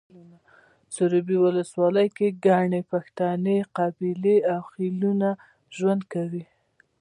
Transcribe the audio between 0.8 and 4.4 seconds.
سروبي ولسوالۍ کې ګڼې پښتنې قبیلې